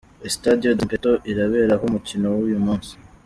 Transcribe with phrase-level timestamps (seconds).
[0.29, 2.91] Estádio do Zimpeto iraberaho umukino w’uyu munsi.